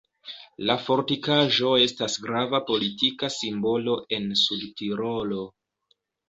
[0.69, 5.45] La fortikaĵo estas grava politika simbolo en Sudtirolo.